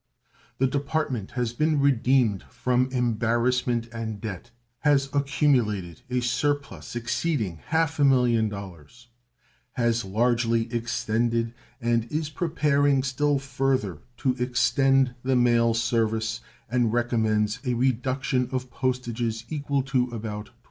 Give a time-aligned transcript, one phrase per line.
[0.57, 7.99] The Department has been redeemed from embarrassment and debt, has accumulated a surplus exceeding half
[7.99, 9.09] a million dollars,
[9.73, 17.59] has largely extended and is preparing still further to extend the mail service, and recommends
[17.63, 20.51] a reduction of postages equal to about 20%.